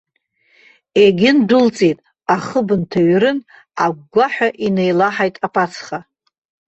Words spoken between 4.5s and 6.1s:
инеилаҳаит аԥацха.